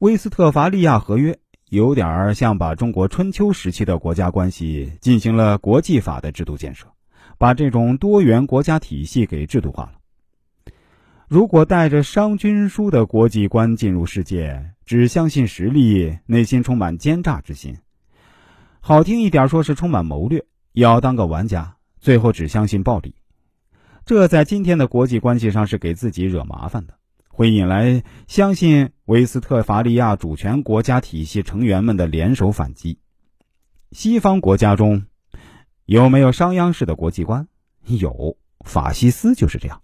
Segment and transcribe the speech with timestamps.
[0.00, 6.86] 威斯特伐利亚合约有点像把中国春秋时期的国家关系进行了国际法的制度建设，
[7.36, 9.92] 把这种多元国家体系给制度化了。
[11.28, 17.76] 如果带着商君书的国际观进入世界，只相信实力，内心充满奸诈之心，
[18.80, 23.14] 好听一点说是充满谋略，也要当个玩家，最后只相信暴力，
[24.06, 26.94] 这在今天的国际关系上是给自己惹麻烦的，
[27.40, 32.98] 会引来相信维斯特伐利亚主权国家体系成员们的联手反击。
[33.92, 35.06] 西方国家中
[35.86, 37.48] 有没有商鞅式的国际观？
[37.86, 39.80] 有，法西斯就是这样。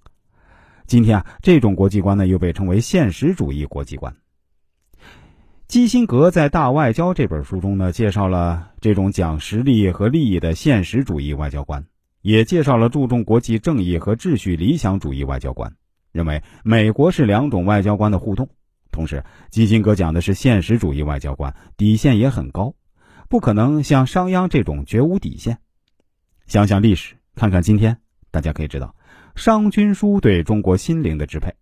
[0.86, 4.14] 今天啊，这种国际观呢，又被称为现实主义国际观。
[5.66, 11.86] 基辛格在《大外交》这本书中呢，介绍了这种讲实力和利益的现实主义外交观，
[12.20, 15.74] 也介绍了注重国际正义和秩序理想主义外交观，
[16.16, 18.48] 认为美国是两种外交官的互动。
[18.90, 22.74] 同时，基辛格讲的是现实主义外交官，底线也很高，
[23.28, 25.58] 不可能像商鞅这种绝无底线。
[26.46, 27.98] 想想历史，看看今天，
[28.30, 28.96] 大家可以知道。
[29.34, 31.52] 商君书对中国心灵的支配，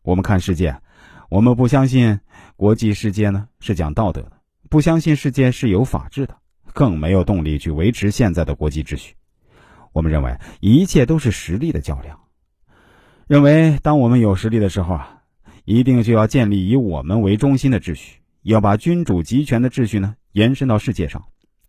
[0.00, 0.80] 我们看世界，
[1.28, 2.18] 我们不相信
[2.56, 4.32] 国际世界呢是讲道德的，
[4.70, 6.34] 不相信世界是有法治的，
[6.72, 9.14] 更没有动力去维持现在的国际秩序。
[9.92, 12.18] 我们认为一切都是实力的较量，
[13.28, 15.20] 认为当我们有实力的时候啊，
[15.66, 21.22] 一定就要建立以我们为中心的秩序，要把君主集权的秩序呢延伸到世界上，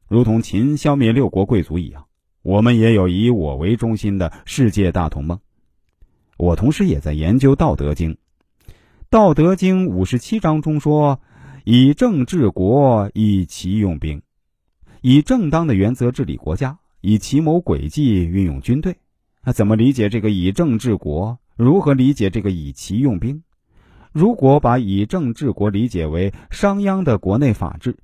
[0.07, 2.05] 如同秦消灭六国贵族一样，
[2.43, 5.37] 我们也有以我为中心的世界大同盟。
[6.37, 8.11] 我同时也在研究《道德经》，
[9.09, 11.19] 《道德经》五十七章中说
[11.65, 14.21] ：“以政治国，以其用兵，
[15.01, 18.95] 以正当的原则治理国家，以奇谋诡计运用军队。”
[19.43, 21.37] 那怎么理解这个“以政治国”？
[21.59, 23.43] 如何理解这个“以其用兵”？
[24.13, 27.97] 如果把“以政治国”理解为商鞅的国内法治，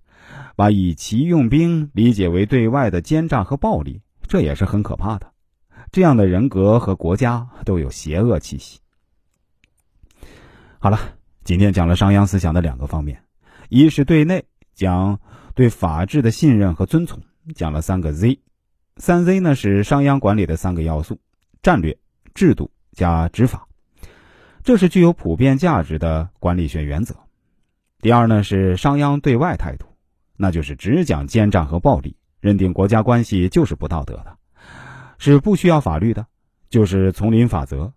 [0.57, 5.31] 把“以其用兵”理解为对外的奸诈和暴力，这也是很可怕的。
[5.93, 8.77] 这样的人格和国家都有邪恶气息。
[10.77, 10.99] 好了，
[11.45, 13.23] 今天讲了商鞅思想的两个方面：
[13.69, 15.17] 一是对内讲
[15.53, 17.21] 对法治的信任和遵从，
[17.55, 18.37] 讲了三个 Z，
[18.97, 21.17] 三 Z 呢是商鞅管理的三个要素：
[21.63, 21.97] 战略、
[22.33, 23.67] 制度加执法，
[24.63, 27.15] 这是具有普遍价值的管理学原则。
[27.99, 29.85] 第二呢是商鞅对外态度，
[30.35, 34.37] 那就是只讲奸诈和暴力，认定国家关系就是不道德的。
[35.17, 36.25] 是不需要法律的，
[36.69, 37.93] 就是丛林法则，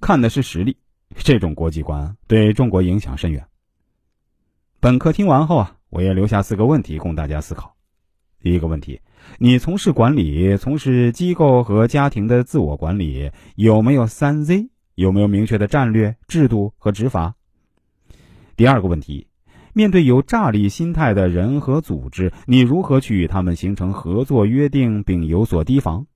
[0.00, 0.76] 看的是实力。
[1.16, 3.46] 这种国际观对中国影响深远。
[4.80, 7.76] 本课听完后啊，我也留下四个问题供大家思考。
[8.40, 9.00] 第一个问题：
[9.38, 14.68] 你从事管理，从事机构和家庭的自我管理，有没有三 Z？
[14.94, 17.34] 有没有明确的战略、制度和执法？
[18.56, 19.26] 第二个问题：
[19.72, 26.06] 面对有诈力心态的人和组织，你如何去与他们形成合作约定，并有所提防？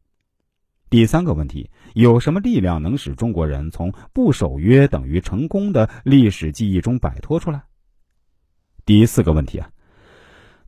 [0.91, 7.62] 第三个问题：有什么力量能使中国人从不守约等于成功的历史记忆中摆脱出来？
[8.84, 9.71] 第四个问题啊，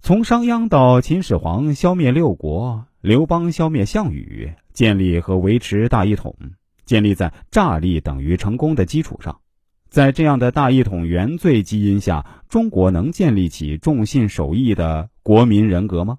[0.00, 6.34] 从商鞅到秦始皇消灭六国，刘邦消灭项羽，建立和维持大一统，
[6.86, 9.40] 建立在诈力等于成功的基础上，
[9.90, 16.18] 在这样的大一统原罪基因下，中国能建立起重信守义的国民人格吗？